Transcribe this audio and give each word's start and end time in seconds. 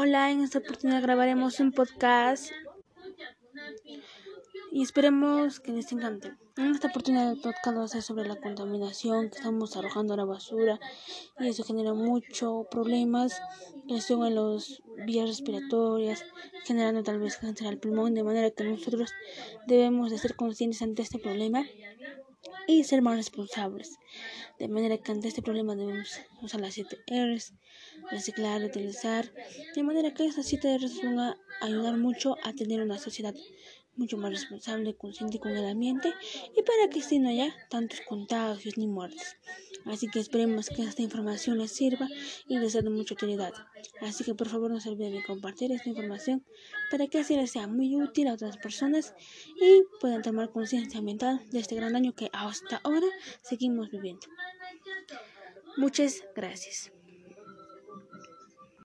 Hola, 0.00 0.30
en 0.30 0.42
esta 0.42 0.60
oportunidad 0.60 1.02
grabaremos 1.02 1.58
un 1.58 1.72
podcast 1.72 2.52
y 4.70 4.80
esperemos 4.80 5.58
que 5.58 5.72
les 5.72 5.90
encante. 5.90 6.36
En 6.56 6.66
esta 6.70 6.86
oportunidad 6.86 7.32
el 7.32 7.40
podcast 7.40 7.76
va 7.76 7.82
a 7.82 7.88
ser 7.88 8.02
sobre 8.02 8.28
la 8.28 8.36
contaminación 8.36 9.28
que 9.28 9.38
estamos 9.38 9.76
arrojando 9.76 10.14
a 10.14 10.16
la 10.16 10.24
basura 10.24 10.78
y 11.40 11.48
eso 11.48 11.64
genera 11.64 11.94
muchos 11.94 12.68
problemas 12.70 13.42
que 13.88 13.96
en 13.96 14.34
las 14.36 14.80
vías 15.04 15.28
respiratorias, 15.30 16.24
generando 16.62 17.02
tal 17.02 17.18
vez 17.18 17.36
cáncer 17.38 17.66
al 17.66 17.78
pulmón, 17.78 18.14
de 18.14 18.22
manera 18.22 18.52
que 18.52 18.62
nosotros 18.62 19.12
debemos 19.66 20.12
de 20.12 20.18
ser 20.18 20.36
conscientes 20.36 20.80
ante 20.80 21.02
este 21.02 21.18
problema 21.18 21.66
y 22.66 22.84
ser 22.84 23.02
más 23.02 23.16
responsables. 23.16 23.96
De 24.58 24.68
manera 24.68 24.98
que 24.98 25.12
ante 25.12 25.28
este 25.28 25.42
problema 25.42 25.74
debemos 25.74 26.20
usar 26.42 26.60
las 26.60 26.74
7 26.74 26.98
R's, 27.08 27.54
reciclar, 28.10 28.62
utilizar, 28.62 29.32
de 29.74 29.82
manera 29.82 30.12
que 30.14 30.26
esas 30.26 30.46
7 30.46 30.78
R's 30.78 31.02
van 31.02 31.18
a 31.18 31.36
ayudar 31.60 31.96
mucho 31.96 32.36
a 32.42 32.52
tener 32.52 32.80
una 32.82 32.98
sociedad 32.98 33.34
mucho 33.98 34.16
más 34.16 34.30
responsable, 34.30 34.94
consciente 34.96 35.38
con 35.38 35.52
el 35.52 35.66
ambiente 35.66 36.14
y 36.56 36.62
para 36.62 36.88
que 36.88 37.18
no 37.18 37.28
haya 37.28 37.54
tantos 37.68 38.00
contagios 38.08 38.78
ni 38.78 38.86
muertes. 38.86 39.36
Así 39.84 40.08
que 40.08 40.20
esperemos 40.20 40.68
que 40.68 40.82
esta 40.82 41.02
información 41.02 41.58
les 41.58 41.72
sirva 41.72 42.08
y 42.46 42.58
les 42.58 42.72
sea 42.72 42.82
de 42.82 42.90
mucha 42.90 43.14
utilidad. 43.14 43.52
Así 44.00 44.24
que 44.24 44.34
por 44.34 44.48
favor 44.48 44.70
no 44.70 44.80
se 44.80 44.90
olviden 44.90 45.14
de 45.14 45.24
compartir 45.24 45.72
esta 45.72 45.88
información 45.88 46.44
para 46.90 47.06
que 47.06 47.18
así 47.18 47.36
les 47.36 47.50
sea 47.50 47.66
muy 47.66 47.96
útil 47.96 48.28
a 48.28 48.34
otras 48.34 48.56
personas 48.58 49.14
y 49.60 49.82
puedan 50.00 50.22
tomar 50.22 50.50
conciencia 50.50 50.98
ambiental 50.98 51.40
de 51.50 51.58
este 51.58 51.74
gran 51.74 51.92
daño 51.92 52.14
que 52.14 52.30
hasta 52.32 52.80
ahora 52.84 53.06
seguimos 53.42 53.90
viviendo. 53.90 54.26
Muchas 55.76 56.22
gracias. 56.34 56.97